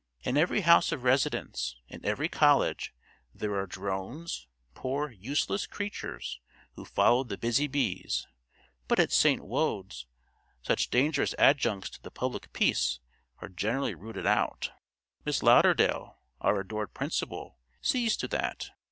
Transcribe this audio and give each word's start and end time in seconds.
In 0.23 0.35
every 0.35 0.61
house 0.61 0.91
of 0.91 1.03
residence, 1.03 1.75
in 1.87 2.03
every 2.03 2.27
college, 2.27 2.91
there 3.35 3.53
are 3.55 3.67
drones, 3.67 4.47
poor 4.73 5.11
useless 5.11 5.67
creatures, 5.67 6.39
who 6.73 6.85
follow 6.85 7.23
the 7.23 7.37
busy 7.37 7.67
bees; 7.67 8.25
but 8.87 8.99
at 8.99 9.11
St. 9.11 9.45
Wode's 9.45 10.07
such 10.63 10.89
dangerous 10.89 11.35
adjuncts 11.37 11.91
to 11.91 12.01
the 12.01 12.09
public 12.09 12.51
peace 12.51 12.99
are 13.41 13.49
generally 13.49 13.93
rooted 13.93 14.25
out. 14.25 14.71
Miss 15.23 15.43
Lauderdale, 15.43 16.17
our 16.39 16.61
adored 16.61 16.95
principal, 16.95 17.59
sees 17.79 18.17
to 18.17 18.27
that. 18.29 18.71